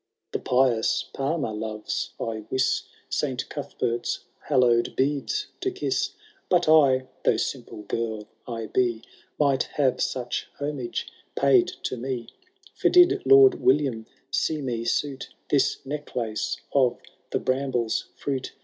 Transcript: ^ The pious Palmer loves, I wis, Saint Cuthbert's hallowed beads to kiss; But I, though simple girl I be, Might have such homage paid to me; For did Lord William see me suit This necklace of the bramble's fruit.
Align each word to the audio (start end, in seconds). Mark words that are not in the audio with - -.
^ 0.29 0.31
The 0.31 0.39
pious 0.39 1.03
Palmer 1.13 1.53
loves, 1.53 2.13
I 2.19 2.45
wis, 2.49 2.85
Saint 3.07 3.47
Cuthbert's 3.49 4.21
hallowed 4.39 4.95
beads 4.95 5.45
to 5.59 5.69
kiss; 5.69 6.13
But 6.49 6.67
I, 6.67 7.05
though 7.23 7.37
simple 7.37 7.83
girl 7.83 8.25
I 8.47 8.65
be, 8.65 9.03
Might 9.39 9.61
have 9.77 10.01
such 10.01 10.47
homage 10.57 11.05
paid 11.35 11.67
to 11.83 11.97
me; 11.97 12.29
For 12.73 12.89
did 12.89 13.23
Lord 13.27 13.61
William 13.61 14.07
see 14.31 14.59
me 14.59 14.85
suit 14.85 15.29
This 15.51 15.77
necklace 15.85 16.57
of 16.73 16.97
the 17.29 17.37
bramble's 17.37 18.05
fruit. 18.15 18.53